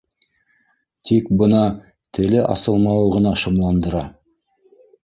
[1.09, 1.61] Тик бына
[2.19, 4.07] теле асылмауы ғына шомландыра.